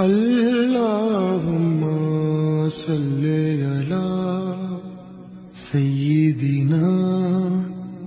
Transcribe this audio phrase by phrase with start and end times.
[0.00, 1.80] اللهم
[2.70, 3.24] صل
[3.70, 4.08] على
[5.72, 6.92] سيدنا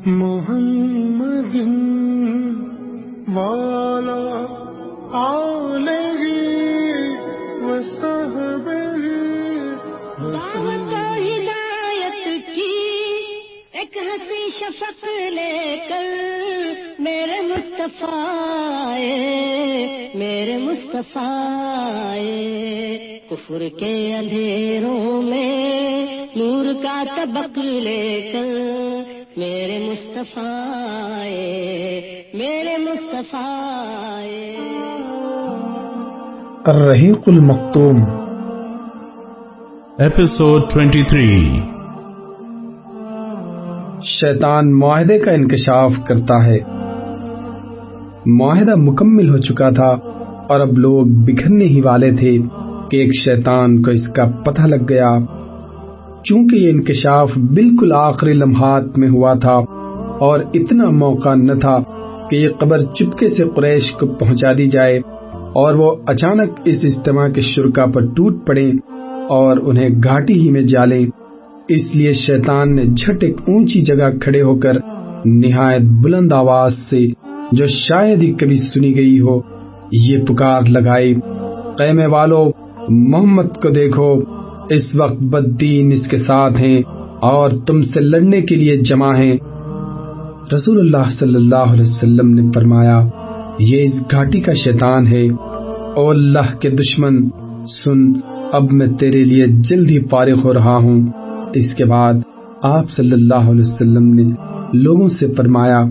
[0.05, 1.55] محمد
[3.35, 4.25] وعلى
[5.13, 6.21] آله
[7.67, 9.03] وصحبه
[10.33, 10.94] دعوت
[11.25, 12.25] ہدایت
[12.55, 12.78] کی
[13.79, 15.01] ایک ہنسی شفق
[15.37, 15.57] لے
[15.89, 16.09] کر
[17.05, 18.25] میرے مصطفیٰ
[18.88, 19.62] آئے،
[20.16, 22.17] میرے مصطفیٰ۔
[23.30, 28.45] کفر کے اندھیروں میں نور کا طبق لے کر
[29.38, 31.23] میرے مصطفیٰ
[32.34, 34.23] میرے مصطفیٰ۔
[36.66, 38.04] الرحیق المختوم
[40.02, 41.59] Episode 23
[44.04, 46.83] شیطان معاہدے کا انکشاف کرتا ہے
[48.26, 49.98] معاہدہ مکمل ہو چکا تھا
[50.50, 52.38] اور اب لوگ بکھرنے ہی والے تھے
[52.91, 55.09] کہ ایک شیطان کو اس کا پتہ لگ گیا۔
[56.24, 59.55] چونکہ یہ انکشاف بالکل آخری لمحات میں ہوا تھا
[60.20, 61.77] اور اتنا موقع نہ تھا
[62.29, 64.97] کہ یہ قبر چپکے سے قریش کو پہنچا دی جائے
[65.53, 68.71] اور وہ اچانک اس اجتماع کے شرکا پر ٹوٹ پڑیں
[69.29, 71.05] اور انہیں گھاٹی ہی میں جالیں۔
[71.67, 74.73] اس لیے شیطان نے جھٹ ایک اونچی جگہ کھڑے ہو کر
[75.25, 77.07] نہایت بلند آواز سے
[77.53, 79.41] جو شاید ہی کبھی سنی گئی ہو،
[79.91, 81.15] یہ پکار لگائی۔
[81.77, 82.51] قیمے والو،
[82.89, 84.21] محمد کو دیکھو۔
[84.69, 86.81] اس وقت بددین اس کے ساتھ ہیں
[87.21, 89.37] اور تم سے لڑنے کے لیے جمع ہیں۔
[90.55, 93.07] رسول اللہ صلی اللہ علیہ وسلم نے فرمایا،
[93.59, 95.27] یہ اس گھاٹی کا شیطان ہے۔
[95.95, 97.29] او اللہ کے دشمن،
[97.83, 98.11] سن،
[98.53, 101.07] اب میں تیرے لیے جلد ہی فارغ ہو رہا ہوں۔
[101.53, 102.13] اس کے بعد
[102.63, 104.23] آپ صلی اللہ علیہ وسلم نے
[104.73, 105.83] لوگوں سے فرمایا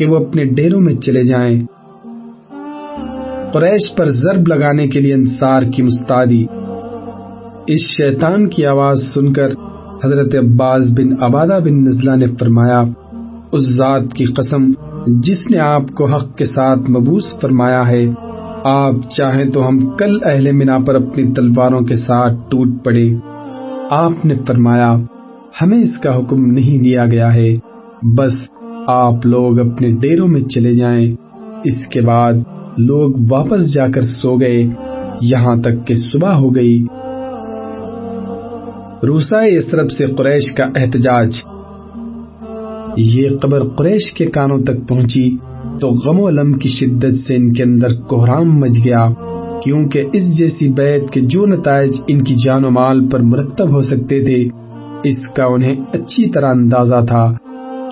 [0.00, 1.60] کہ وہ اپنے ڈیروں میں چلے جائیں۔
[3.52, 6.46] قریش پر ضرب لگانے کے لیے انصار کی مستعدی۔
[7.66, 9.52] اس شیطان کی آواز سن کر
[10.04, 12.84] حضرت عباس بن عبادہ بن نزلہ نے فرمایا،
[13.52, 14.72] اس ذات کی قسم
[15.06, 18.06] جس نے آپ کو حق کے ساتھ مبوس فرمایا ہے،
[18.64, 23.06] آپ چاہیں تو ہم کل اہل منا پر اپنی تلواروں کے ساتھ ٹوٹ پڑے
[23.90, 24.96] آپ نے فرمایا،
[25.62, 27.54] ہمیں اس کا حکم نہیں دیا گیا ہے،
[28.16, 28.32] بس
[28.90, 31.14] آپ لوگ اپنے ڈیروں میں چلے جائیں۔
[31.64, 32.32] اس کے بعد
[32.78, 34.66] لوگ واپس جا کر سو گئے۔
[35.22, 36.86] یہاں تک کہ صبح ہو گئی۔
[39.06, 41.36] روسا یسرب سے قریش کا احتجاج۔
[42.96, 45.36] یہ قبر قریش کے کانوں تک پہنچی
[45.80, 49.08] تو غم و علم کی شدت سے ان کے اندر کوہرام مچ گیا۔
[49.64, 53.80] کیونکہ اس جیسی بیعت کے جو نتائج ان کی جان و مال پر مرتب ہو
[53.80, 54.48] سکتے تھے،
[55.04, 57.32] اس کا انہیں اچھی طرح اندازہ تھا۔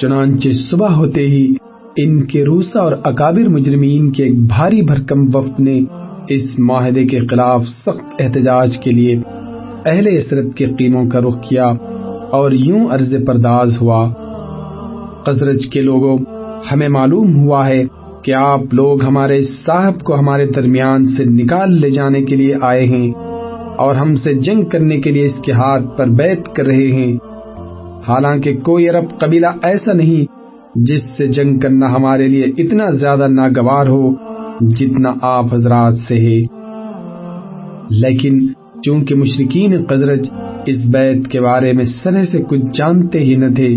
[0.00, 1.54] چنانچہ صبح ہوتے ہی
[1.97, 5.81] ان کے روسا اور اکابر مجرمین کے ایک بھاری بھرکم وفد نے
[6.28, 9.20] اس معاہدے کے خلاف سخت احتجاج کے لیے
[9.86, 11.66] اہل عصرت کے قیموں کا رخ کیا
[12.31, 14.12] اور یوں عرض پرداز ہوا۔
[15.26, 16.19] قزرج کے لوگوں،
[16.72, 17.84] ہمیں معلوم ہوا ہے
[18.25, 22.86] کہ آپ لوگ ہمارے صاحب کو ہمارے درمیان سے نکال لے جانے کے لیے آئے
[22.86, 23.12] ہیں
[23.76, 27.28] اور ہم سے جنگ کرنے کے لیے اس کے ہاتھ پر بیت کر رہے ہیں۔
[28.08, 30.38] حالانکہ کوئی عرب قبیلہ ایسا نہیں
[30.74, 34.12] جس سے جنگ کرنا ہمارے لیے اتنا زیادہ ناگوار ہو
[34.60, 36.41] جتنا آپ حضرات سے ہے۔
[37.91, 38.48] لیکن
[38.84, 40.28] چونکہ مشرقین قزرج
[40.66, 43.76] اس بیت کے بارے میں سرے سے کچھ جانتے ہی نہ تھے،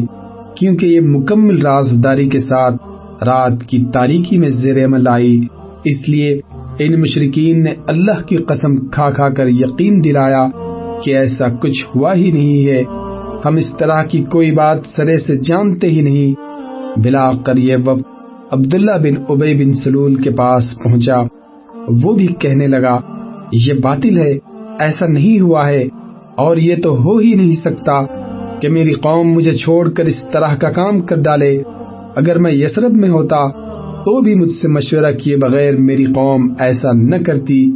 [0.58, 2.75] کیونکہ یہ مکمل رازداری کے ساتھ
[3.24, 5.41] رات کی تاریکی میں زیر عمل آئی،
[5.86, 6.41] اس لیے
[6.80, 10.47] ان مشرقین نے اللہ کی قسم کھا کھا کر یقین دلایا
[11.03, 13.01] کہ ایسا کچھ ہوا ہی نہیں ہے۔
[13.46, 16.52] ہم اس طرح کی کوئی بات سرے سے جانتے ہی نہیں۔
[17.00, 18.02] بلا کر یہ وقت
[18.52, 21.22] عبداللہ بن ابئی بن سلول کے پاس پہنچا۔
[22.03, 23.00] وہ بھی کہنے لگا،
[23.52, 24.38] یہ باطل ہے،
[24.79, 25.88] ایسا نہیں ہوا ہے۔
[26.35, 28.06] اور یہ تو ہو ہی نہیں سکتا
[28.59, 31.63] کہ میری قوم مجھے چھوڑ کر اس طرح کا کام کر ڈالے۔
[32.16, 33.52] اگر میں یسرب میں ہوتا
[34.02, 37.72] تو بھی مجھ سے مشورہ کیے بغیر میری قوم ایسا نہ کرتی۔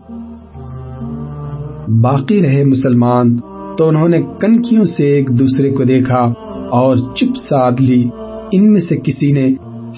[2.01, 3.37] باقی رہے مسلمان۔
[3.77, 6.33] تو انہوں نے کنکیوں سے ایک دوسرے کو دیکھا
[6.71, 8.09] اور چپ سادھ لی۔
[8.51, 9.53] ان میں سے کسی نے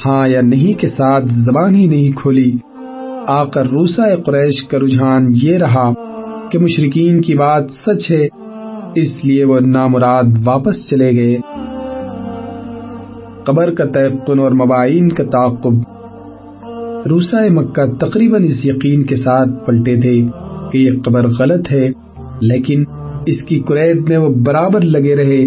[0.06, 2.52] ہاں یا نہیں کے ساتھ زبان ہی نہیں کھولی۔
[3.28, 5.94] آ کر روسا قریش کا رجحان یہ رہا
[6.52, 8.28] کہ مشرقین کی بات سچ ہے،
[8.96, 11.38] اس لیے وہ نامراد واپس چلے گئے۔
[13.44, 15.74] قبر کا تیقن اور مبائن کا تعقب
[17.10, 20.22] روسا مکہ تقریباً اس یقین کے ساتھ پلٹے تھے
[20.72, 21.92] کہ یہ قبر غلط ہے،
[22.42, 22.84] لیکن
[23.28, 25.46] اس کی قرید میں وہ برابر لگے رہے،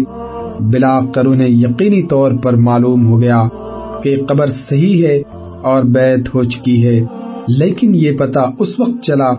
[0.59, 3.43] بلا کر انہیں یقینی طور پر معلوم ہو گیا
[4.03, 5.21] کہ قبر صحیح ہے
[5.61, 7.05] اور بیت ہو چکی ہے۔
[7.47, 9.33] لیکن یہ پتا اس وقت چلا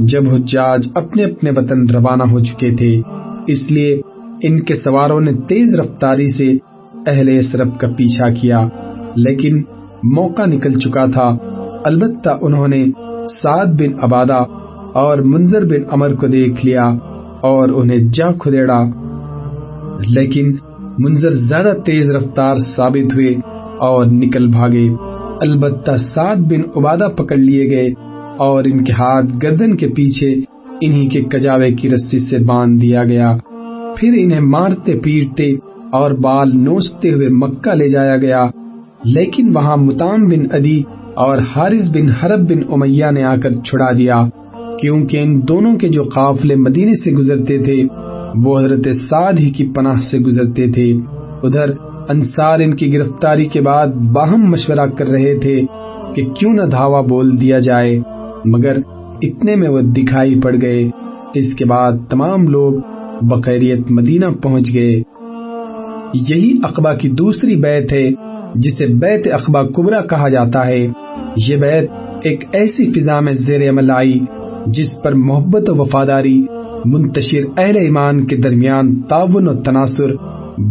[0.00, 3.02] جب حجاج اپنے اپنے وطن روانہ ہو چکے تھے۔
[3.46, 4.00] اس لیے
[4.42, 6.54] ان کے سواروں نے تیز رفتاری سے
[7.06, 8.68] اہل اسرب کا پیچھا کیا۔
[9.16, 9.62] لیکن
[10.14, 11.36] موقع نکل چکا تھا۔
[11.84, 12.84] البتہ انہوں نے
[13.42, 14.44] سعد بن عبادہ
[14.94, 16.94] اور منظر بن امر کو دیکھ لیا۔
[17.40, 18.84] اور انہیں جا کھدیڑا۔
[20.08, 20.56] لیکن
[20.98, 23.34] منظر زیادہ تیز رفتار ثابت ہوئے
[23.78, 24.88] اور نکل بھاگے۔
[25.40, 27.90] البتہ سعد بن عبادہ پکڑ لیے گئے
[28.36, 30.34] اور ان کے ہاتھ گردن کے پیچھے
[30.80, 33.36] انہی کے کجاوے کی رسی سے باندھ دیا گیا۔
[33.96, 35.54] پھر انہیں مارتے پیٹتے
[35.92, 38.46] اور بال نوچتے ہوئے مکہ لے جایا گیا۔
[39.04, 40.82] لیکن وہاں متام بن ادی
[41.14, 44.24] اور حارث بن حرب بن امیہ نے آ کر چھڑا دیا۔
[44.80, 47.84] کیونکہ ان دونوں کے جو قافلے مدینے سے گزرتے تھے،
[48.44, 50.92] وہ حضرت سعد ہی کی پناہ سے گزرتے تھے۔
[51.42, 51.70] ادھر
[52.08, 55.60] انصار ان کی گرفتاری کے بعد باہم مشورہ کر رہے تھے
[56.14, 58.00] کہ کیوں نہ دھاوا بول دیا جائے،
[58.44, 58.76] مگر
[59.22, 60.90] اتنے میں وہ دکھائی پڑ گئے۔
[61.34, 62.72] اس کے بعد تمام لوگ
[63.22, 65.02] بقیریت مدینہ پہنچ گئے۔
[66.14, 68.10] یہی اقبا کی دوسری بیت ہے،
[68.54, 70.86] جسے بیت اقبا کبرا کہا جاتا ہے۔
[71.48, 71.90] یہ بیت
[72.22, 74.20] ایک ایسی فضا میں زیر عمل آئی
[74.72, 76.46] جس پر محبت و وفاداری
[76.84, 80.14] منتشر اہل ایمان کے درمیان تعاون و تناصر،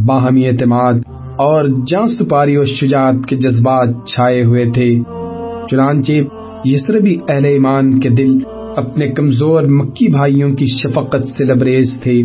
[0.05, 0.93] باہمی اعتماد
[1.37, 4.99] اور جان سپاری و شجاعت کے جذبات چھائے ہوئے تھے۔
[5.71, 6.11] چنانچہ
[6.65, 8.39] یسربی اہل ایمان کے دل
[8.75, 12.23] اپنے کمزور مکی بھائیوں کی شفقت سے لبریز تھے۔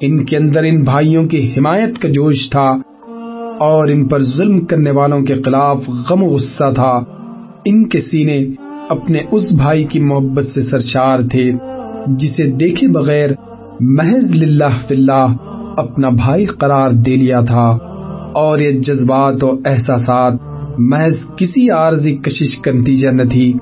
[0.00, 2.72] ان کے اندر ان بھائیوں کی حمایت کا جوش تھا
[3.60, 7.00] اور ان پر ظلم کرنے والوں کے خلاف غم و غصہ تھا۔
[7.64, 8.46] ان کے سینے
[8.94, 11.50] اپنے اس بھائی کی محبت سے سرشار تھے،
[12.06, 13.30] جسے دیکھے بغیر
[13.80, 15.26] محض للہ فی اللہ
[15.76, 17.68] اپنا بھائی قرار دے لیا تھا۔
[18.34, 20.32] اور یہ جذبات و احساسات
[20.78, 23.52] محض کسی عارضی کشش کا نتیجہ نہ تھی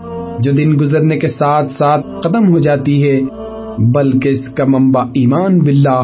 [0.41, 3.21] جو دن گزرنے کے ساتھ ساتھ ختم ہو جاتی ہے،
[3.95, 6.03] بلکہ اس کا منبع ایمان باللہ،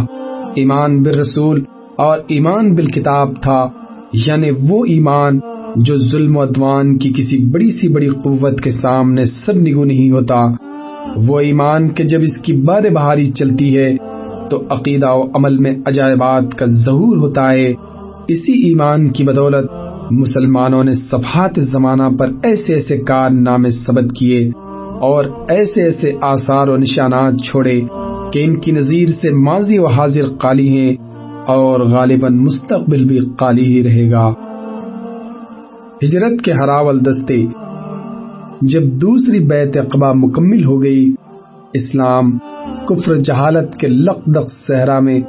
[0.55, 1.65] ایمان بالرسول
[1.99, 3.69] اور ایمان بالکتاب تھا۔
[4.27, 5.39] یعنی وہ ایمان
[5.77, 10.11] جو ظلم و ادوان کی کسی بڑی سی بڑی قوت کے سامنے سب نگو نہیں
[10.11, 10.45] ہوتا،
[11.17, 13.97] وہ ایمان کے جب اس کی باد بہاری چلتی ہے،
[14.51, 17.75] تو عقیدہ و عمل میں عجائبات کا ظہور ہوتا ہے۔
[18.29, 19.71] اسی ایمان کی بدولت
[20.11, 24.51] مسلمانوں نے صفحات زمانہ پر ایسے ایسے کارنامے ثبت کیے
[25.01, 27.81] اور ایسے ایسے آثار و نشانات چھوڑے
[28.33, 30.97] کہ ان کی نظیر سے ماضی و حاضر قالی ہیں
[31.47, 34.33] اور غالباً مستقبل بھی قالی ہی رہے گا۔
[36.05, 37.47] ہجرت کے ہراول دستے
[38.63, 41.15] جب دوسری بیت اقبا مکمل ہو گئی،
[41.73, 42.39] اسلام
[42.89, 45.21] کفر جہالت کے لقدق صحرا میں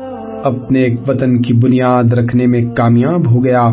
[0.43, 3.63] اپنے ایک وطن کی بنیاد رکھنے میں کامیاب ہو گیا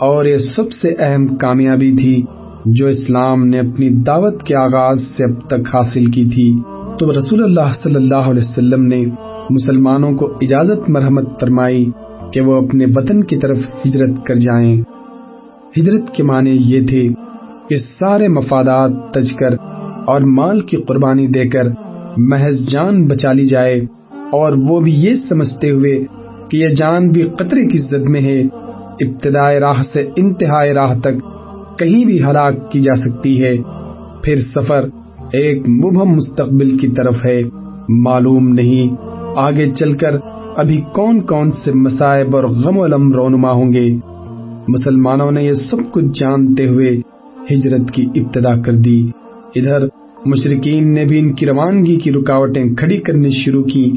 [0.00, 2.22] اور یہ سب سے اہم کامیابی تھی
[2.66, 6.54] جو اسلام نے اپنی دعوت کے آغاز سے اب تک حاصل کی تھی۔
[6.98, 9.04] تو رسول اللہ صلی اللہ علیہ وسلم نے
[9.50, 11.90] مسلمانوں کو اجازت مرحمت فرمائی
[12.32, 14.82] کہ وہ اپنے وطن کی طرف ہجرت کر جائیں۔
[15.76, 17.08] ہجرت کے معنی یہ تھے
[17.68, 19.52] کہ سارے مفادات تج کر
[20.06, 21.68] اور مال کی قربانی دے کر
[22.16, 23.80] محض جان بچا لی جائے
[24.32, 26.04] اور وہ بھی یہ سمجھتے ہوئے
[26.50, 28.42] کہ یہ جان بھی قطرے کی زد میں ہے
[29.00, 31.20] ابتدائے راہ سے انتہائی راہ تک
[31.78, 33.56] کہیں بھی ہلاک کی جا سکتی ہے۔
[34.22, 34.88] پھر سفر
[35.32, 37.42] ایک مبہم مستقبل کی طرف ہے۔
[37.88, 38.96] معلوم نہیں
[39.36, 40.16] آگے چل کر
[40.56, 43.96] ابھی کون کون سے مسائب اور غم و علم رونما ہوں گے۔
[44.68, 47.00] مسلمانوں نے یہ سب کچھ جانتے ہوئے
[47.50, 49.10] ہجرت کی ابتدا کر دی۔
[49.54, 49.86] ادھر
[50.26, 53.92] مشرقین نے بھی ان کی روانگی کی رکاوٹیں کھڑی کرنی شروع کی،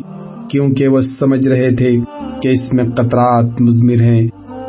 [0.49, 1.97] کیونکہ وہ سمجھ رہے تھے
[2.41, 4.27] کہ اس میں قطرات مزمر ہیں۔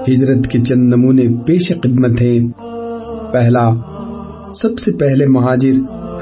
[0.09, 2.49] ہجرت کے چند نمونے پیش خدمت ہیں۔
[3.33, 3.71] پہلا،
[4.63, 5.73] سب سے پہلے مہاجر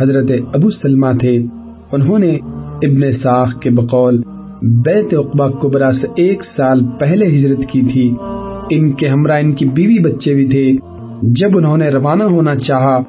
[0.01, 1.45] حضرت ابو سلمہ تھے۔
[1.93, 2.39] انہوں نے
[2.83, 4.23] ابن ساخ کے بقول
[4.63, 8.13] بیت اقبا کبرا سے ایک سال پہلے ہجرت کی تھی۔
[8.71, 10.73] ان کے ہمراہ ان کی بیوی بچے بھی تھے۔
[11.23, 13.03] جب انہوں نے روانہ ہونا چاہا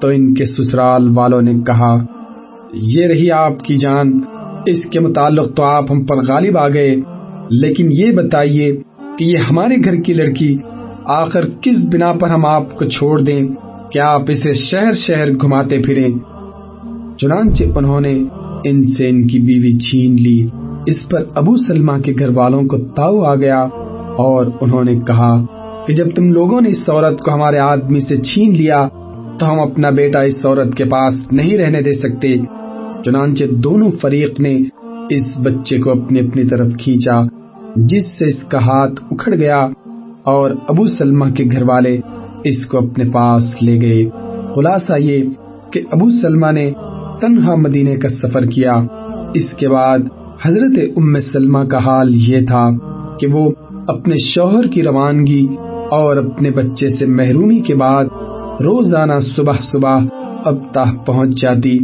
[0.00, 2.04] تو ان کے سسرال والوں نے کہا،
[2.72, 4.20] یہ رہی آپ کی جان،
[4.66, 6.96] اس کے متعلق تو آپ ہم پر غالب آ گئے،
[7.50, 8.76] لیکن یہ بتائیے
[9.18, 10.58] کہ یہ ہمارے گھر کی لڑکی
[11.04, 13.40] آخر کس بنا پر ہم آپ کو چھوڑ دیں؟
[13.92, 16.08] کیا آپ اسے شہر شہر گھماتے پھریں؟
[17.18, 18.24] چنانچہ انہوں نے
[18.64, 20.46] ان سے ان کی بیوی چھین لی۔
[20.86, 23.68] اس پر ابو سلمہ کے گھر والوں کو تاؤ آ گیا۔
[24.18, 25.44] اور انہوں نے کہا
[25.86, 28.88] کہ جب تم لوگوں نے اس عورت کو ہمارے آدمی سے چھین لیا،
[29.38, 32.36] تو ہم اپنا بیٹا اس عورت کے پاس نہیں رہنے دے سکتے۔
[33.04, 34.58] چنانچہ دونوں فریق نے
[35.10, 37.22] اس بچے کو اپنی اپنی طرف کھینچا،
[37.76, 39.68] جس سے اس کا ہاتھ اکھڑ گیا
[40.24, 41.98] اور ابو سلمہ کے گھر والے
[42.44, 44.04] اس کو اپنے پاس لے گئے۔
[44.54, 45.24] خلاصہ یہ
[45.72, 46.70] کہ ابو سلمہ نے
[47.20, 48.82] تنہا مدینے کا سفر کیا۔
[49.34, 49.98] اس کے بعد
[50.44, 52.70] حضرت ام سلمہ کا حال یہ تھا
[53.20, 53.50] کہ وہ
[53.88, 55.46] اپنے شوہر کی روانگی
[55.90, 58.04] اور اپنے بچے سے محرومی کے بعد
[58.60, 60.00] روزانہ صبح صبح
[60.44, 61.78] اب تاہ پہنچ جاتی،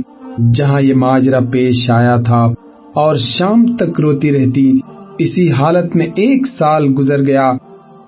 [0.54, 2.52] جہاں یہ ماجرا پیش آیا تھا
[2.94, 4.80] اور شام تک روتی رہتی۔
[5.18, 7.52] اسی حالت میں ایک سال گزر گیا۔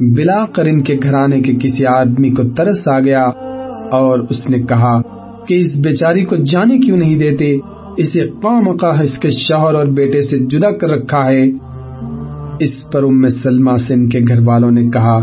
[0.00, 3.24] بلا کر ان کے گھرانے کے کسی آدمی کو ترس آ گیا
[3.92, 5.02] اور اس نے کہا
[5.46, 7.58] کہ اس بیچاری کو جانے کیوں نہیں دیتے؟
[7.96, 8.68] اسے قوم
[9.02, 11.50] اس کے شوہر اور بیٹے سے جدا کر رکھا ہے۔
[12.60, 15.20] اس پر ام سلمہ سے ان کے گھر والوں نے کہا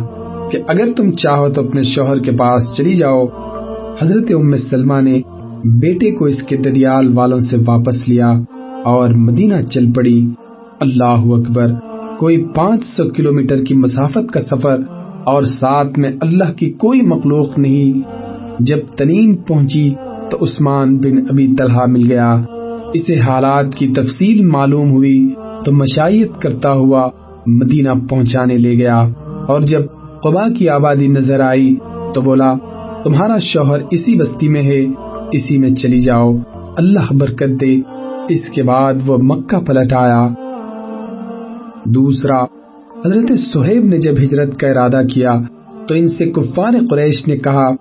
[0.51, 3.25] کہ اگر تم چاہو تو اپنے شوہر کے پاس چلی جاؤ۔
[4.01, 5.21] حضرت ام سلمہ نے
[5.65, 8.39] بیٹے کو اس کے ددیال والوں سے واپس لیا
[8.85, 10.27] اور مدینہ چل پڑی۔
[10.79, 11.71] اللہ اکبر،
[12.19, 14.79] کوئی پانچ سو کلو میٹر کی مسافت کا سفر
[15.25, 18.01] اور ساتھ میں اللہ کی کوئی مخلوق نہیں۔
[18.59, 19.93] جب تنین پہنچی
[20.31, 22.41] تو عثمان بن ابی طلحہ مل گیا۔
[22.93, 25.33] اسے حالات کی تفصیل معلوم ہوئی
[25.65, 27.09] تو مشایت کرتا ہوا
[27.47, 29.07] مدینہ پہنچانے لے گیا
[29.47, 29.81] اور جب
[30.23, 31.75] قبا کی آبادی نظر آئی
[32.15, 32.53] تو بولا،
[33.03, 34.85] تمہارا شوہر اسی بستی میں ہے،
[35.31, 36.37] اسی میں چلی جاؤ،
[36.77, 37.81] اللہ برکت دے۔
[38.29, 40.27] اس کے بعد وہ مکہ پلٹ آیا۔
[41.85, 42.43] دوسرا،
[43.05, 45.33] حضرت سہیب نے جب ہجرت کا ارادہ کیا
[45.87, 47.71] تو ان سے کفار قریش نے کہا،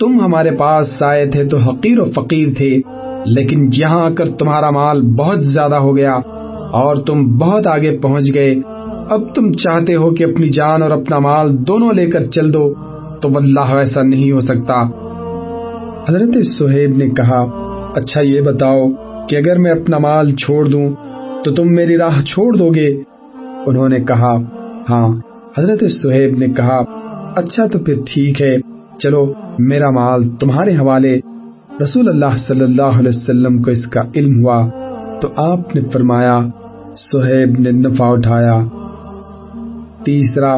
[0.00, 2.80] تم ہمارے پاس آئے تھے تو حقیر و فقیر تھے،
[3.26, 6.14] لیکن یہاں آ کر تمہارا مال بہت زیادہ ہو گیا
[6.72, 8.54] اور تم بہت آگے پہنچ گئے۔
[9.10, 12.74] اب تم چاہتے ہو کہ اپنی جان اور اپنا مال دونوں لے کر چل دو،
[13.22, 14.82] تو واللہ ایسا نہیں ہو سکتا۔
[16.08, 17.44] حضرت سہیب نے کہا
[17.94, 18.88] اچھا یہ بتاؤ
[19.28, 20.90] کہ اگر میں اپنا مال چھوڑ دوں،
[21.44, 23.02] تو تم میری راہ چھوڑ دو گے؟
[23.66, 24.36] انہوں نے کہا
[24.90, 25.08] ہاں۔
[25.58, 26.80] حضرت سہیب نے کہا
[27.36, 28.56] اچھا تو پھر ٹھیک ہے۔
[28.98, 31.20] چلو، میرا مال تمہارے حوالے۔
[31.82, 34.68] رسول اللہ صلی اللہ علیہ وسلم کو اس کا علم ہوا۔
[35.20, 36.40] تو آپ نے فرمایا،
[36.96, 38.64] سہیب نے نفع اٹھایا۔
[40.06, 40.56] تیسرا،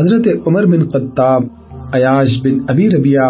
[0.00, 1.42] حضرت عمر بن خطاب،
[1.92, 3.28] عیاش بن ابی ربیہ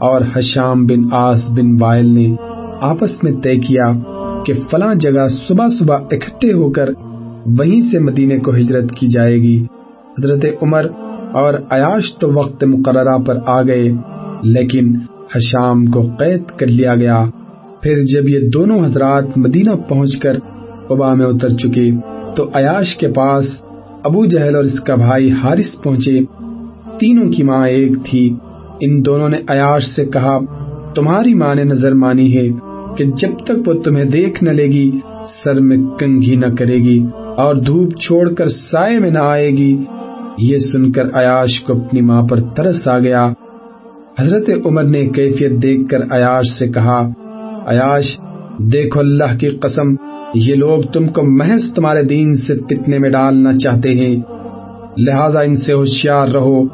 [0.00, 2.36] اور حشام بن آس بن وائل نے
[2.80, 3.88] آپس میں طے کیا
[4.46, 6.88] کہ فلاں جگہ صبح صبح اکٹھے ہو کر
[7.58, 9.64] وہیں سے مدینے کو ہجرت کی جائے گی۔
[10.18, 10.86] حضرت عمر
[11.32, 13.92] اور عیاش تو وقت مقررہ پر آ گئے،
[14.42, 14.94] لیکن
[15.34, 17.24] حشام کو قید کر لیا گیا۔
[17.82, 20.36] پھر جب یہ دونوں حضرات مدینہ پہنچ کر
[20.88, 21.90] قبا میں اتر چکے
[22.36, 23.44] تو عیاش کے پاس
[24.04, 26.20] ابو جہل اور اس کا بھائی حارث پہنچے۔
[27.00, 28.36] تینوں کی ماں ایک تھی۔
[28.80, 30.38] ان دونوں نے عیاش سے کہا،
[30.94, 32.48] تمہاری ماں نے نظر مانی ہے
[32.96, 34.90] کہ جب تک وہ تمہیں دیکھ نہ لے گی،
[35.44, 37.04] سر میں کنگھی نہ کرے گی
[37.36, 39.84] اور دھوپ چھوڑ کر سائے میں نہ آئے گی۔
[40.38, 43.32] یہ سن کر عیاش کو اپنی ماں پر ترس آ گیا۔
[44.18, 47.08] حضرت عمر نے کیفیت دیکھ کر عیاش سے کہا،
[47.66, 48.20] عیاش،
[48.58, 53.54] دیکھو اللہ کی قسم یہ لوگ تم کو محض تمہارے دین سے فتنے میں ڈالنا
[53.54, 54.20] چاہتے ہیں۔
[54.96, 56.64] لہذا ان سے ہوشیار رہو۔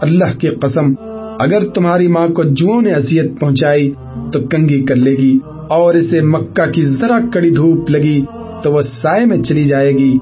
[0.00, 0.92] اللہ کی قسم،
[1.38, 3.92] اگر تمہاری ماں کو جو نے اذیت پہنچائی
[4.32, 8.24] تو کنگھی کر لے گی اور اسے مکہ کی ذرا کڑی دھوپ لگی
[8.62, 10.18] تو وہ سائے میں چلی جائے گی۔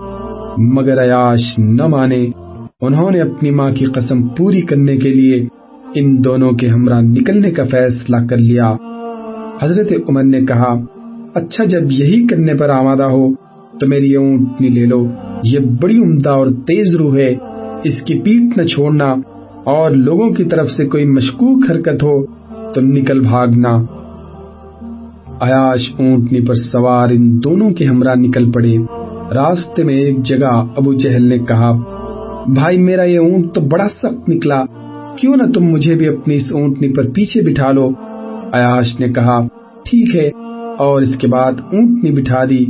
[0.59, 2.26] مگر عیاش نہ مانے۔
[2.81, 5.47] انہوں نے اپنی ماں کی قسم پوری کرنے کے لیے
[5.95, 8.76] ان دونوں کے ہمراہ نکلنے کا فیصلہ کر لیا۔
[9.62, 10.75] حضرت عمر نے کہا
[11.35, 13.35] اچھا جب یہی کرنے پر آمادہ ہو،
[13.81, 15.07] تو میری اونٹنی لے لو۔
[15.45, 17.35] یہ بڑی عمدہ اور تیز روح ہے۔
[17.85, 19.14] اس کی پیٹ نہ چھوڑنا
[19.64, 22.26] اور لوگوں کی طرف سے کوئی مشکوک حرکت ہو،
[22.73, 23.76] تو نکل بھاگنا۔
[25.41, 28.76] عیاش اونٹنی پر سوار ان دونوں کے ہمراہ نکل پڑے۔
[29.35, 31.73] راستے میں ایک جگہ ابو جہل نے کہا،
[32.47, 34.62] بھائی، میرا یہ اونٹ تو بڑا سخت نکلا۔
[35.21, 37.91] کیوں نہ تم مجھے بھی اپنی اس اونٹنی پر پیچھے بٹھا لو؟
[38.53, 39.47] عیاش نے کہا،
[39.85, 40.31] ٹھیک ہے
[40.78, 42.64] اور اس کے بعد اونٹنی بٹھا دی۔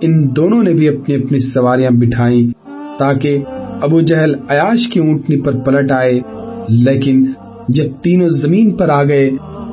[0.00, 2.50] ان دونوں نے بھی اپنی اپنی سواریاں بٹھائیں
[2.98, 3.38] تاکہ
[3.82, 6.20] ابو جہل عیاش کی اونٹنی پر پلٹ آئے۔
[6.68, 7.26] لیکن
[7.68, 9.30] جب تینوں زمین پر آ گئے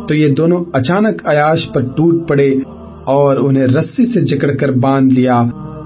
[0.08, 2.50] تو یہ دونوں اچانک عیاش پر ٹوٹ پڑے
[3.03, 5.44] اور انہیں رسی سے جکڑ کر باندھ لیا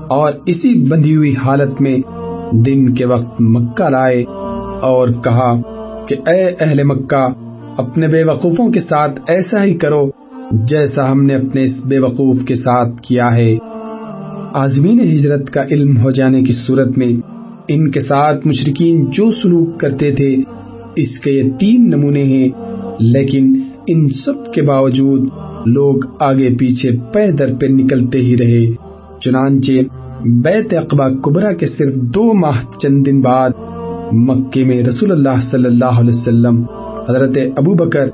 [0.10, 1.98] اور اسی بندھی ہوئی حالت میں
[2.52, 4.24] دن کے وقت مکہ لائے
[4.82, 5.62] اور کہا
[6.06, 7.28] کہ اے اہل مکہ،
[7.78, 10.21] اپنے بے وقوفوں کے ساتھ ایسا ہی کرو۔
[10.54, 13.58] جیسا ہم نے اپنے اس بے وقوف کے ساتھ کیا ہے۔
[14.54, 17.14] آزمین ہجرت کا علم ہو جانے کی صورت میں
[17.68, 20.36] ان کے ساتھ مشرقین جو سلوک کرتے تھے،
[20.96, 22.50] اس کے یہ تین نمونے ہیں،
[23.00, 25.30] لیکن ان سب کے باوجود
[25.66, 28.68] لوگ آگے پیچھے پے در پہ نکلتے ہی رہے۔
[29.20, 29.72] چنانچہ
[30.26, 33.50] بیت اقبا کبرا کے صرف دو ماہ چند دن بعد
[34.12, 36.64] مکے میں رسول اللہ صلی اللہ علیہ وسلم
[37.10, 38.10] حضرت ابو بکر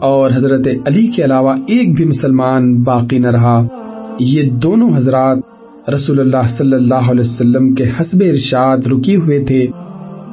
[0.00, 3.66] اور حضرت علی کے علاوہ ایک بھی مسلمان باقی نہ رہا۔
[4.20, 5.38] یہ دونوں حضرات
[5.90, 9.66] رسول اللہ صلی اللہ علیہ وسلم کے حسب ارشاد رکی ہوئے تھے۔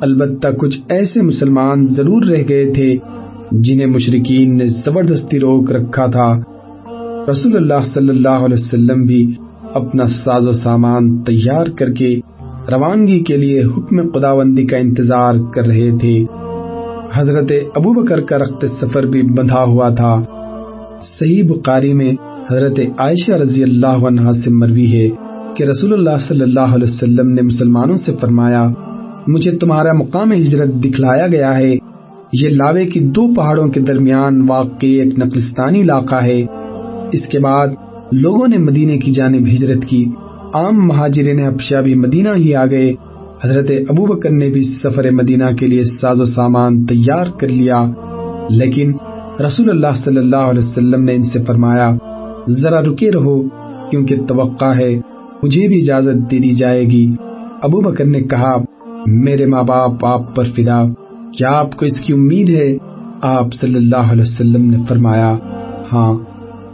[0.02, 2.98] البتہ کچھ ایسے مسلمان ضرور رہ گئے تھے
[3.52, 6.40] جنہیں مشرقین نے زبردستی روک رکھا تھا۔
[7.32, 9.34] رسول اللہ صلی اللہ علیہ وسلم بھی
[9.74, 12.20] اپنا ساز و سامان تیار کر کے
[12.72, 16.26] روانگی کے لیے حکم خداوندی کا انتظار کر رہے تھے۔
[17.14, 20.24] حضرت ابو بکر کا رخت سفر بھی بندھا ہوا تھا۔
[21.20, 22.14] صحیح بخاری میں
[22.52, 25.10] حضرت عائشہ رضی اللہ عنہ سے مروی ہے
[25.56, 28.68] کہ رسول اللہ صلی اللہ علیہ وسلم نے مسلمانوں سے فرمایا،
[29.28, 31.76] مجھے تمہارا مقام ہجرت دکھلایا گیا ہے۔
[32.34, 36.46] یہ لاوے کی دو پہاڑوں کے درمیان واقع ایک نقلستانی علاقہ ہے۔
[37.12, 37.68] اس کے بعد
[38.12, 40.06] لوگوں نے مدینے کی جانب ہجرت کی۔
[40.54, 42.94] عام مہاجرین ابشا بھی مدینہ ہی آ گئے۔
[43.44, 47.86] حضرت ابو بکر نے بھی سفر مدینہ کے لیے ساز و سامان تیار کر لیا،
[48.50, 48.94] لیکن
[49.40, 51.96] رسول اللہ صلی اللہ علیہ وسلم نے ان سے فرمایا،
[52.50, 53.50] ذرا رکے رہو،
[53.90, 55.02] کیونکہ توقع ہے
[55.44, 57.16] مجھے بھی اجازت دے دی جائے گی۔
[57.62, 58.58] ابو بکر نے کہا،
[59.06, 60.84] میرے ماں باپ، آپ پر فدا،
[61.38, 62.78] کیا آپ کو اس کی امید ہے؟
[63.22, 65.38] آپ صلی اللہ علیہ وسلم نے فرمایا
[65.94, 66.18] ہاں۔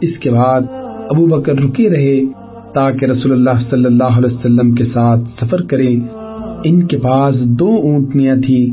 [0.00, 0.60] اس کے بعد
[1.10, 2.20] ابو بکر رکے رہے،
[2.74, 6.23] تاکہ رسول اللہ صلی اللہ علیہ وسلم کے ساتھ سفر کریں۔
[6.64, 8.70] ان کے پاس دو اونٹنیاں تھی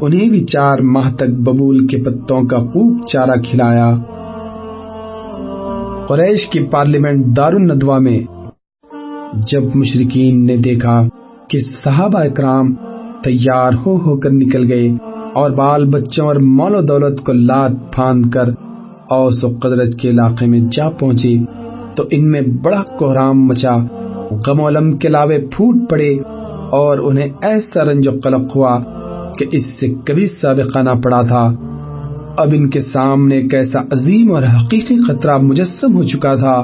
[0.00, 3.94] انہیں بھی چار ماہ تک ببول کے پتوں کا خوب چارہ کھلایا۔
[6.08, 8.20] قریش کی پارلیمنٹ دار الندوا میں
[9.52, 11.02] جب مشرقین نے دیکھا
[11.50, 12.74] کہ صحابہ اکرام
[13.24, 14.90] تیار ہو ہو کر نکل گئے
[15.34, 18.48] اور بال بچوں اور مال و دولت کو لات پھاند کر
[19.10, 21.34] اوس و قدرت کے علاقے میں جا پہنچے،
[21.96, 23.76] تو ان میں بڑا کوہرام مچا،
[24.46, 26.18] غم و علم کے لاوے پھوٹ پڑے۔
[26.72, 28.78] اور انہیں ایسا رنج و قلق ہوا
[29.38, 31.54] کہ اس سے کبھی سابقہ نہ پڑا تھا۔
[32.36, 36.62] اب ان کے سامنے ایک ایسا عظیم اور حقیقی خطرہ مجسم ہو چکا تھا،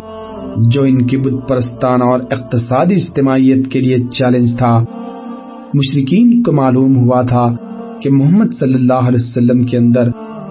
[0.71, 4.85] جو ان کی بت پرستانہ اور اقتصادی اجتماعیت کے لیے چیلنج تھا۔
[5.75, 7.47] مشرقین کو معلوم ہوا تھا
[8.03, 10.11] کہ محمد صلی اللہ علیہ وسلم کے اندر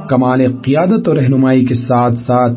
[0.09, 2.53] کمال قیادت اور رہنمائی کے ساتھ ساتھ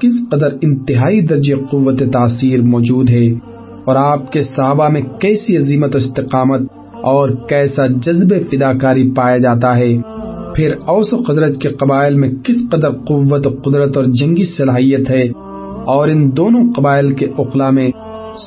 [0.00, 3.53] کس قدر انتہائی درجے قوت تاثیر موجود ہے۔
[3.84, 6.60] اور آپ کے صحابہ میں کیسی عظیمت و استقامت
[7.02, 9.98] اور کیسا جذب فداکاری پایا جاتا ہے؟
[10.54, 15.10] پھر اوس و قدرت کے قبائل میں کس قدر قوت و قدرت اور جنگی صلاحیت
[15.10, 15.22] ہے؟
[15.84, 17.90] اور ان دونوں قبائل کے اقلا میں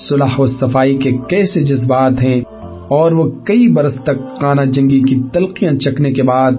[0.09, 2.41] صلح و صفائی کے کیسے جذبات ہیں؟
[2.87, 6.51] اور وہ کئی برس تک کانا جنگی کی تلقیاں چکنے کے بعد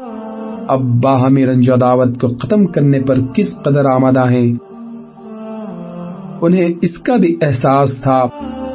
[0.69, 4.53] اب باہمی رنج و دعوت کو ختم کرنے پر کس قدر آمادہ ہیں؟
[6.43, 8.27] انہیں اس کا بھی احساس تھا۔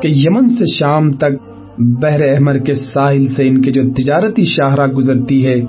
[0.03, 1.33] کہ یمن سے شام تک
[1.77, 5.61] بحر احمر کے ساحل سے ان کے جو تجارتی شاہراہ گزرتی ہے،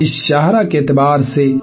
[0.00, 1.54] اس شاہراہ کے اعتبار سے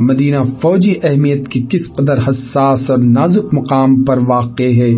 [0.00, 4.94] مدینہ فوجی اہمیت کی کس قدر حساس اور نازک مقام پر واقع ہے۔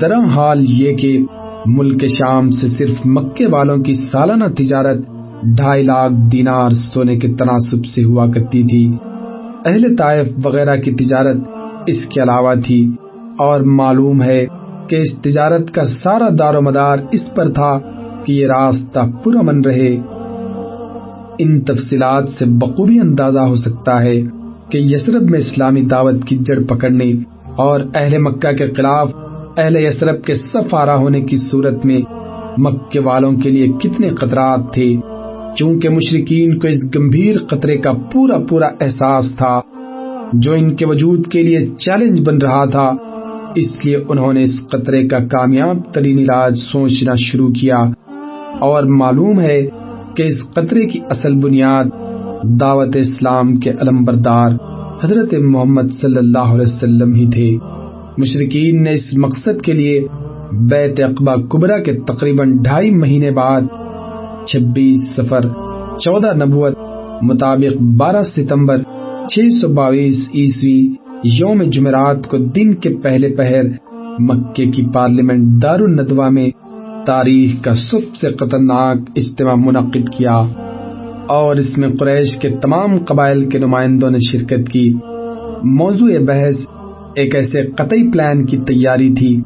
[0.00, 1.18] درم حال یہ کہ
[1.66, 4.98] ملک شام سے صرف مکے والوں کی سالانہ تجارت
[5.56, 8.92] ڈھائی لاکھ دینار سونے کے تناسب سے ہوا کرتی تھی۔
[9.66, 11.36] اہل طائف وغیرہ کی تجارت
[11.86, 12.90] اس کے علاوہ تھی
[13.38, 14.46] اور معلوم ہے
[14.88, 17.78] کہ اس تجارت کا سارا دار و مدار اس پر تھا
[18.24, 19.96] کہ یہ راستہ پرامن رہے۔
[21.38, 24.22] ان تفصیلات سے بخوبی اندازہ ہو سکتا ہے
[24.68, 27.12] کہ یسرب میں اسلامی دعوت کی جڑ پکڑنے
[27.56, 29.10] اور اہل مکہ کے خلاف
[29.56, 32.00] اہل یسرب کے سفارہ ہونے کی صورت میں
[32.58, 34.96] مکے والوں کے لیے کتنے خطرات تھے۔
[35.56, 39.60] چونکہ مشرقین کو اس گمبھیر خطرے کا پورا پورا احساس تھا،
[40.32, 42.92] جو ان کے وجود کے لیے چیلنج بن رہا تھا۔
[43.54, 47.76] اس لیے انہوں نے اس قطرے کا کامیاب ترین علاج سوچنا شروع کیا۔
[48.60, 49.66] اور معلوم ہے
[50.16, 51.84] کہ اس قطرے کی اصل بنیاد
[52.60, 54.50] دعوت اسلام کے علم بردار
[55.04, 57.56] حضرت محمد صلی اللہ علیہ وسلم ہی تھے۔
[58.18, 60.06] مشرقین نے اس مقصد کے لیے
[60.52, 63.60] بیت اقبا کبرا کے تقریباً ڈھائی مہینے بعد
[64.46, 65.40] چھبیس سفر
[65.98, 66.78] چودہ نبوت
[67.22, 68.78] مطابق بارہ ستمبر
[69.30, 73.62] چھ سو باویس عیسوی یوم جمعرات کو دن کے پہلے پہر
[74.18, 76.50] مکے کی پارلیمنٹ دارالندوا میں
[77.06, 80.42] تاریخ کا سب سے خطرناک اجتماع منعقد کیا
[81.26, 84.94] اور اس میں قریش کے تمام قبائل کے نمائندوں نے شرکت کی۔
[85.64, 86.56] موضوع بحث
[87.16, 89.42] ایک ایسے قطعی پلان کی تیاری تھی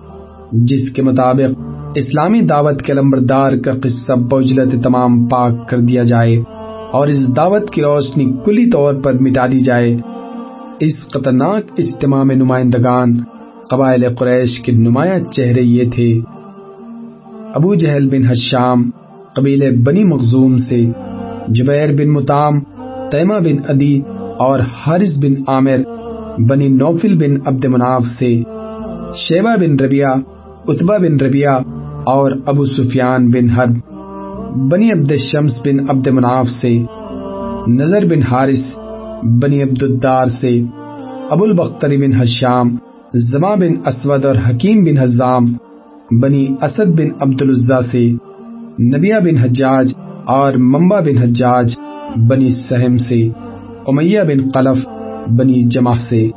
[0.53, 1.61] جس کے مطابق
[1.95, 6.43] اسلامی دعوت کے لمبردار کا قصہ بوجلت تمام پاک کر دیا جائے
[6.93, 9.97] اور اس دعوت کی روشنی کلی طور پر مٹا دی جائے۔
[10.81, 13.13] اس خطرناک اجتماع میں نمائندگان
[13.71, 16.21] قبائل قریش کے نمایاں چہرے یہ تھے۔
[17.55, 18.91] ابو جہل بن حشام
[19.37, 20.85] قبیل بنی مخزوم سے،
[21.49, 22.61] جبیر بن متام
[23.11, 24.01] تیمہ بن ادی
[24.39, 25.83] اور حارث بن عامر،
[26.39, 28.43] بنی نوفل بن عبد مناف سے،
[29.15, 30.13] شیبہ بن ربیہ
[30.69, 31.55] اتبا بن ربیہ
[32.07, 33.77] اور ابو سفیان بن حرب،
[34.71, 36.83] بنی عبد شمس بن عبد مناف سے،
[37.69, 38.77] نظر بن حارث
[39.23, 40.61] بنی عبد الدار سے
[41.31, 42.77] ابو البختری بن حشام،
[43.15, 45.47] زما بن اسود اور حکیم بن حزام،
[46.21, 48.13] بنی اسد بن عبد العزا سے
[48.97, 49.93] نبیہ بن حجاج
[50.27, 51.75] اور ممبا بن حجاج،
[52.29, 53.29] بنی سہم سے
[53.87, 54.87] امیہ بن قلف،
[55.39, 56.31] بنی جمع سے۔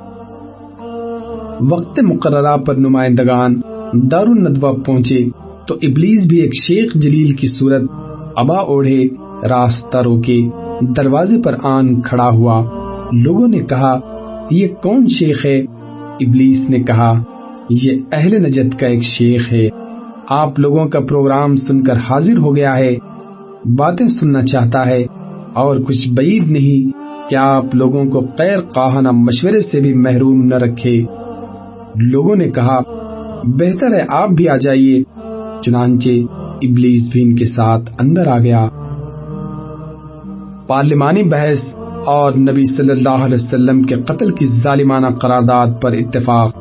[1.69, 3.61] وقت مقررہ پر نمائندگان
[3.93, 5.25] دار الندوہ پہنچے
[5.67, 7.81] تو ابلیس بھی ایک شیخ جلیل کی صورت
[8.35, 9.07] ابا اوڑھے،
[9.49, 10.41] راستہ روکے۔
[10.81, 12.63] دروازے پر آن کھڑا ہوا
[13.11, 13.99] لوگوں نے کہا،
[14.51, 15.59] یہ کون شیخ ہے؟
[16.19, 17.23] ابلیس نے کہا،
[17.69, 19.69] یہ اہل نجد کا ایک شیخ ہے۔
[20.29, 22.95] آپ لوگوں کا پروگرام سن کر حاضر ہو گیا ہے۔
[23.65, 25.05] باتیں سننا چاہتا ہے۔
[25.53, 26.91] اور کچھ بعید نہیں
[27.29, 31.05] کہ آپ لوگوں کو غیر قاہانہ مشورے سے بھی محروم نہ رکھے۔
[31.95, 32.79] لوگوں نے کہا،
[33.43, 35.03] بہتر ہے آپ بھی آ جائیے۔
[35.65, 36.09] چنانچہ
[36.61, 38.67] ابلیس بھی ان کے ساتھ اندر آ گیا۔
[40.69, 41.73] پارلیمانی بحث
[42.05, 46.57] اور نبی صلی اللہ علیہ وسلم کے قتل کی ظالمانہ قرارداد پر اتفاق۔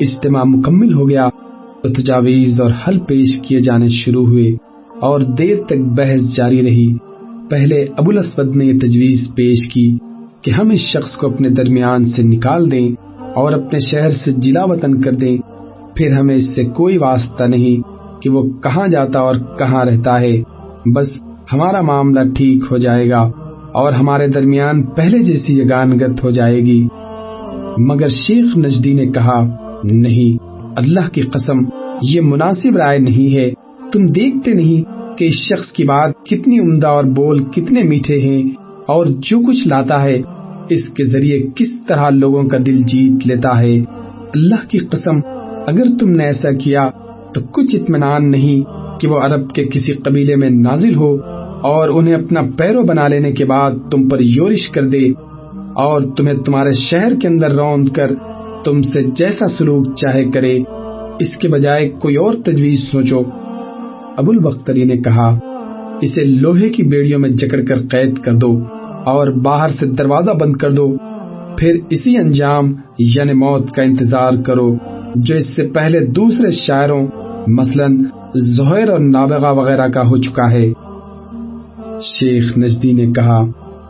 [0.00, 1.28] اجتماع مکمل ہو گیا
[1.82, 4.48] تو تجاویز اور حل پیش کیے جانے شروع ہوئے
[5.00, 6.94] اور دیر تک بحث جاری رہی۔
[7.50, 9.98] پہلے ابو الاسود نے یہ تجویز پیش کی
[10.42, 12.90] کہ ہم اس شخص کو اپنے درمیان سے نکال دیں
[13.34, 15.38] اور اپنے شہر سے جلا وطن کر دیں۔
[15.96, 17.82] پھر ہمیں اس سے کوئی واسطہ نہیں
[18.22, 20.42] کہ وہ کہاں جاتا اور کہاں رہتا ہے۔
[20.94, 21.08] بس
[21.52, 23.30] ہمارا معاملہ ٹھیک ہو جائے گا
[23.72, 26.88] اور ہمارے درمیان پہلے جیسی یگانگت ہو جائے گی۔
[27.78, 30.44] مگر شیخ نجدی نے کہا، نہیں،
[30.76, 31.58] اللہ کی قسم،
[32.02, 33.50] یہ مناسب رائے نہیں ہے۔
[33.92, 38.42] تم دیکھتے نہیں کہ اس شخص کی بات کتنی عمدہ اور بول کتنے میٹھے ہیں
[38.86, 40.22] اور جو کچھ لاتا ہے،
[40.70, 43.78] اس کے ذریعے کس طرح لوگوں کا دل جیت لیتا ہے۔
[44.34, 45.16] اللہ کی قسم،
[45.66, 46.90] اگر تم نے ایسا کیا
[47.34, 52.14] تو کچھ اطمینان نہیں کہ وہ عرب کے کسی قبیلے میں نازل ہو۔ اور انہیں
[52.14, 55.12] اپنا پیرو بنا لینے کے بعد تم پر یورش کر دے
[55.74, 58.10] اور تمہیں تمہارے شہر کے اندر روند کر
[58.64, 60.58] تم سے جیسا سلوک چاہے کرے۔
[61.20, 63.22] اس کے بجائے کوئی اور تجویز سوچو۔
[64.16, 65.38] ابو البختری نے کہا،
[66.00, 68.62] اسے لوہے کی بیڑیوں میں جکڑ کر قید کر دو
[69.04, 70.96] اور باہر سے دروازہ بند کر دو۔
[71.58, 74.76] پھر اسی انجام یعنی موت کا انتظار کرو،
[75.14, 77.06] جو اس سے پہلے دوسرے شاعروں،
[77.46, 77.86] مثلا
[78.34, 80.87] زہر اور نابغہ وغیرہ کا ہو چکا ہے۔
[82.02, 83.44] شیخ نجدی نے کہا،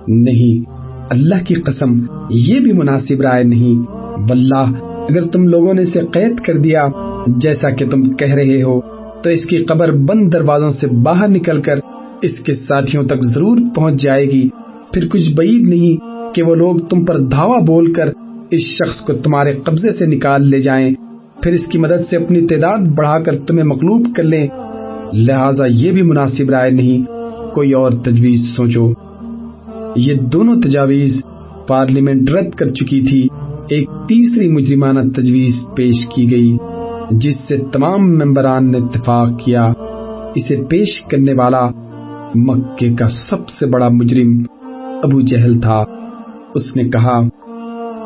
[0.08, 0.70] نہیں،
[1.10, 3.78] اللہ کی قسم، یہ بھی مناسب رائے نہیں۔
[4.18, 6.86] واللہ، اگر تم لوگوں نے اسے قید کر دیا،
[7.26, 8.80] جیسا کہ تم کہہ رہے ہو،
[9.22, 11.76] تو اس کی قبر بند دروازوں سے باہر نکل کر
[12.22, 14.48] اس کے ساتھیوں تک ضرور پہنچ جائے گی۔
[14.92, 16.00] پھر کچھ بعید نہیں
[16.34, 18.08] کہ وہ لوگ تم پر دھاوا بول کر
[18.50, 20.94] اس شخص کو تمہارے قبضے سے نکال لے جائیں۔
[21.42, 24.46] پھر اس کی مدد سے اپنی تعداد بڑھا کر تمہیں مخلوب کر لیں۔
[25.12, 27.17] لہذا یہ بھی مناسب رائے نہیں۔
[27.54, 28.92] کوئی اور تجویز سوچو۔
[29.96, 31.22] یہ دونوں تجاویز
[31.68, 33.28] پارلیمنٹ رد کر چکی تھی۔
[33.68, 36.56] ایک تیسری مجرمانہ تجویز پیش کی گئی،
[37.10, 39.72] جس سے تمام ممبران نے اتفاق کیا۔
[40.34, 41.70] اسے پیش کرنے والا
[42.34, 44.42] مکے کا سب سے بڑا مجرم
[45.02, 45.84] ابو جہل تھا۔
[46.54, 47.20] اس نے کہا،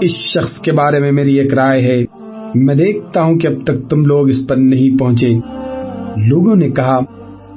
[0.00, 2.04] اس شخص کے بارے میں میری ایک رائے ہے۔
[2.54, 5.34] میں دیکھتا ہوں کہ اب تک تم لوگ اس پر نہیں پہنچے۔
[6.16, 6.98] لوگوں نے کہا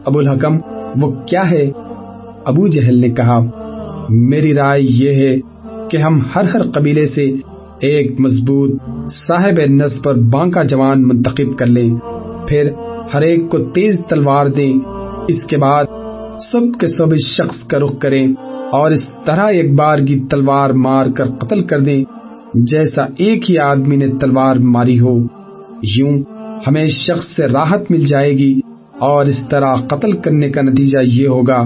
[0.06, 0.58] ابو الحکم
[1.02, 1.72] وہ کیا ہے؟
[2.46, 3.40] ابو جہل نے کہا،
[4.10, 5.40] میری رائے یہ ہے
[5.92, 7.36] کہ ہم ہر ہر قبیلے سے
[7.80, 8.72] ایک مضبوط
[9.28, 11.90] صاحب نصب پر بانکا جوان منتخب کر لیں۔
[12.48, 12.70] پھر
[13.14, 14.74] ہر ایک کو تیز تلوار دیں۔
[15.28, 15.84] اس کے بعد
[16.52, 18.28] سب کے سب اس شخص کا رخ کریں
[18.72, 22.04] اور اس طرح ایک بار کی تلوار مار کر قتل کر دیں
[22.54, 25.20] جیسا ایک ہی آدمی نے تلوار ماری ہو۔
[25.84, 26.24] یوں
[26.68, 28.60] ہمیں اس شخص سے راحت مل جائے گی۔
[29.00, 31.66] اور اس طرح قتل کرنے کا نتیجہ یہ ہوگا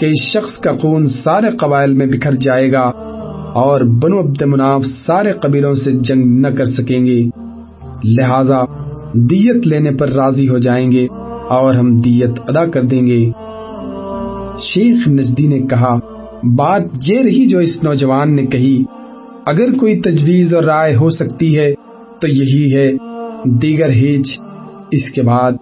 [0.00, 2.90] کہ اس شخص کا خون سارے قبائل میں بکھر جائے گا
[3.54, 7.24] اور بنو عبد مناف سارے قبیلوں سے جنگ نہ کر سکیں گے۔
[8.04, 8.64] لہذا
[9.14, 11.06] دیت لینے پر راضی ہو جائیں گے
[11.48, 13.30] اور ہم دیت ادا کر دیں گے۔
[14.60, 15.98] شیخ نزدی نے کہا،
[16.56, 18.84] بات یہ رہی جو اس نوجوان نے کہی،
[19.46, 21.74] اگر کوئی تجویز اور رائے ہو سکتی ہے
[22.20, 22.92] تو یہی ہے،
[23.44, 24.40] دیگر ہیچ
[24.90, 25.52] اس کے بعد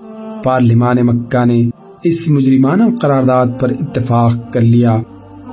[0.44, 1.70] پارلیمان مکہ نے
[2.04, 4.92] اس مجرمانہ قرارداد پر اتفاق کر لیا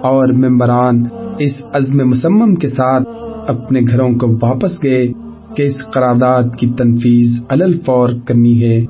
[0.03, 1.03] اور ممبران
[1.39, 3.09] اس عزم مسمم کے ساتھ
[3.47, 5.07] اپنے گھروں کو واپس گئے
[5.55, 8.85] کہ اس قرارداد کی تنفیذ الفور کرنی ہے۔